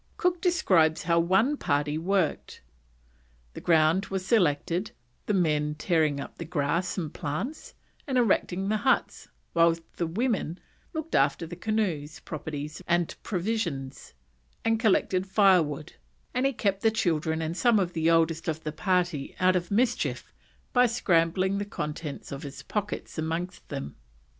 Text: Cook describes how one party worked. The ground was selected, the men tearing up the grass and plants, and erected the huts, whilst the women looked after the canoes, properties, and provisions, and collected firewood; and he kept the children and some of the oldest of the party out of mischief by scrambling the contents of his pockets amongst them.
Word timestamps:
Cook 0.17 0.41
describes 0.41 1.03
how 1.03 1.19
one 1.19 1.57
party 1.57 1.95
worked. 1.95 2.63
The 3.53 3.61
ground 3.61 4.07
was 4.07 4.25
selected, 4.25 4.89
the 5.27 5.33
men 5.35 5.75
tearing 5.75 6.19
up 6.19 6.39
the 6.39 6.43
grass 6.43 6.97
and 6.97 7.13
plants, 7.13 7.75
and 8.07 8.17
erected 8.17 8.67
the 8.67 8.77
huts, 8.77 9.27
whilst 9.53 9.83
the 9.97 10.07
women 10.07 10.59
looked 10.91 11.13
after 11.13 11.45
the 11.45 11.55
canoes, 11.55 12.19
properties, 12.19 12.81
and 12.87 13.15
provisions, 13.21 14.15
and 14.65 14.79
collected 14.79 15.27
firewood; 15.27 15.93
and 16.33 16.47
he 16.47 16.53
kept 16.53 16.81
the 16.81 16.89
children 16.89 17.39
and 17.39 17.55
some 17.55 17.77
of 17.77 17.93
the 17.93 18.09
oldest 18.09 18.47
of 18.47 18.63
the 18.63 18.71
party 18.71 19.35
out 19.39 19.55
of 19.55 19.69
mischief 19.69 20.33
by 20.73 20.87
scrambling 20.87 21.59
the 21.59 21.63
contents 21.63 22.31
of 22.31 22.41
his 22.41 22.63
pockets 22.63 23.19
amongst 23.19 23.69
them. 23.69 23.95